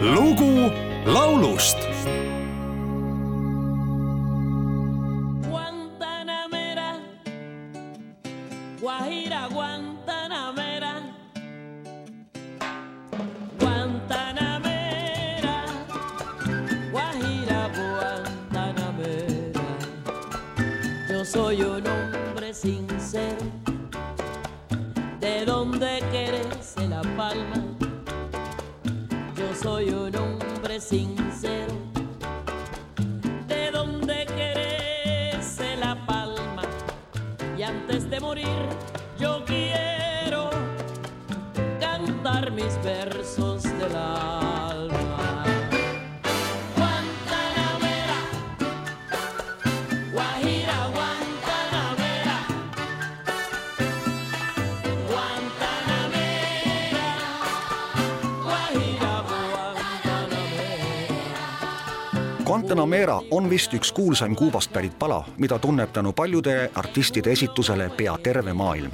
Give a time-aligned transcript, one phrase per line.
[0.00, 0.70] lugu
[1.06, 1.78] laulust
[5.48, 6.90] Guantanamera,
[8.80, 10.92] Guajira Guantanamera,
[13.58, 15.56] Guantanamera,
[16.92, 19.62] Guajira Guantanamera.
[21.10, 23.46] Yo soy un hombre sincero,
[25.20, 27.77] de donde querese la palma.
[29.62, 31.74] Soy un hombre sincero
[33.48, 36.62] de donde querese la palma.
[37.56, 38.46] Y antes de morir,
[39.18, 40.50] yo quiero
[41.80, 44.97] cantar mis versos del alma.
[62.48, 68.14] Guantanamera on vist üks kuulsaim Kuubast pärit pala, mida tunneb tänu paljude artistide esitusele pea
[68.22, 68.90] terve maailm.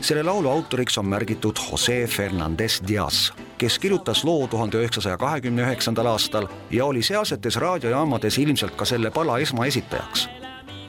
[0.00, 6.06] selle laulu autoriks on märgitud Jose Fernandez Diaz, kes kirjutas loo tuhande üheksasaja kahekümne üheksandal
[6.06, 10.28] aastal ja oli sealsetes raadiojaamades ilmselt ka selle pala esmaesitajaks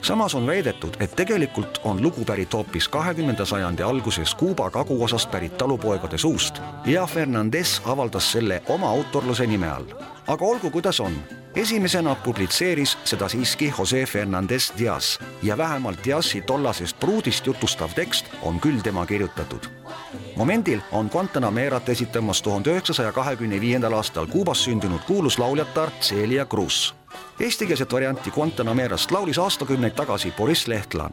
[0.04, 5.56] samas on väidetud, et tegelikult on lugu pärit hoopis kahekümnenda sajandi alguses Kuuba kaguosast pärit
[5.58, 9.84] talupoegade suust ja Fernandez avaldas selle oma autorluse nime all.
[10.26, 11.12] aga olgu, kuidas on,
[11.56, 18.60] esimesena publitseeris seda siiski Jose Fernandez Diaz ja vähemalt Diazi tollasest pruudist jutustav tekst on
[18.60, 19.66] küll tema kirjutatud.
[20.36, 26.94] momendil on Guantanamerat esitamas tuhande üheksasaja kahekümne viiendal aastal Kuubas sündinud kuulus lauljatar Celia Cruz
[27.40, 31.10] Eestikeelset varianti Guantanamerast laulis aastakümneid tagasi Boriss Lehtlan.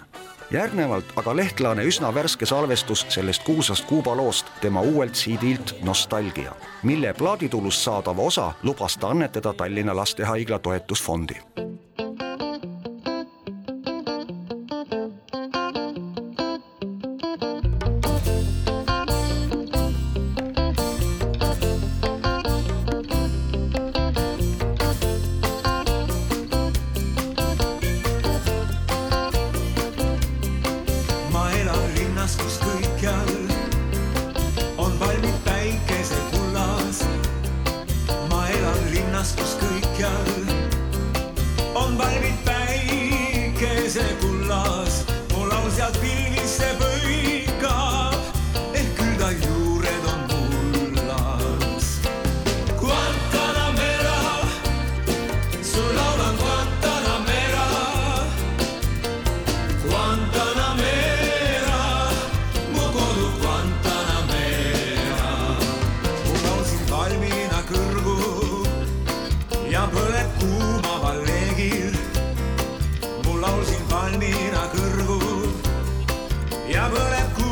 [0.52, 6.52] järgnevalt aga Lehtlane üsna värske salvestus sellest kuulsast Kuuba loost tema uuelt CD-lt Nostalgia,
[6.84, 11.40] mille plaaditulust saadava osa lubas ta annetada Tallinna Lastehaigla toetusfondi
[76.72, 77.51] ja põleb kuumaval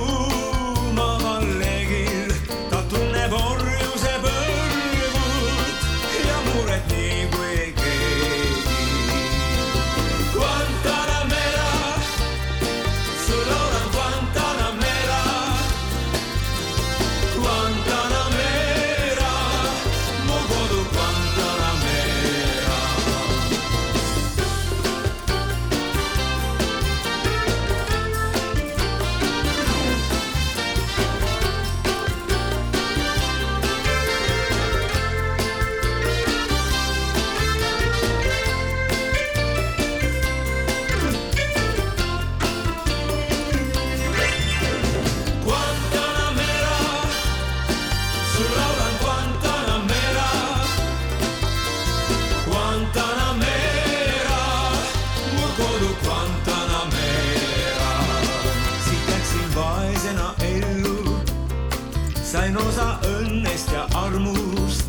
[62.30, 64.86] sain osa õnnest ja armust.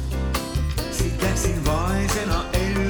[0.93, 2.90] siit läksin vaesena ellu,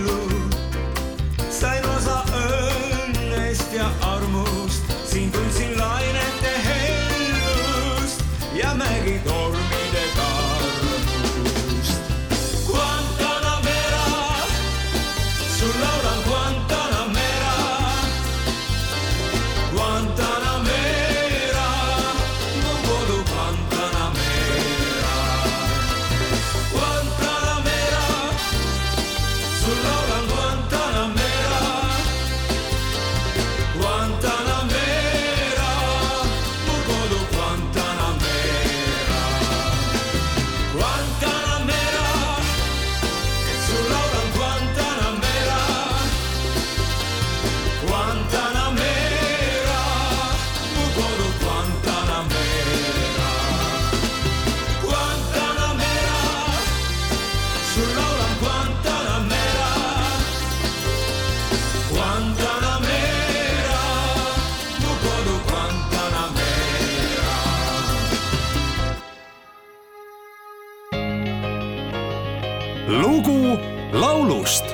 [72.91, 73.59] lugu
[73.93, 74.65] laulust